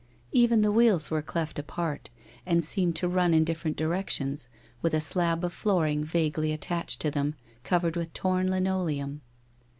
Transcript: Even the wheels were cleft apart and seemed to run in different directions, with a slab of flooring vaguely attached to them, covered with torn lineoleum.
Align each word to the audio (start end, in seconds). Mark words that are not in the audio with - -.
Even 0.31 0.61
the 0.61 0.71
wheels 0.71 1.11
were 1.11 1.21
cleft 1.21 1.59
apart 1.59 2.09
and 2.43 2.63
seemed 2.63 2.95
to 2.95 3.07
run 3.07 3.35
in 3.35 3.43
different 3.43 3.77
directions, 3.77 4.49
with 4.81 4.95
a 4.95 4.99
slab 4.99 5.43
of 5.43 5.53
flooring 5.53 6.03
vaguely 6.03 6.51
attached 6.51 6.99
to 7.01 7.11
them, 7.11 7.35
covered 7.63 7.95
with 7.95 8.11
torn 8.11 8.49
lineoleum. 8.49 9.21